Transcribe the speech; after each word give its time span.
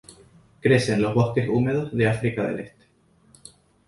Crece 0.61 0.93
en 0.95 1.03
los 1.03 1.13
bosques 1.13 1.47
húmedos 1.47 1.95
de 1.95 2.07
África 2.09 2.47
del 2.47 2.61
Este. 2.61 2.85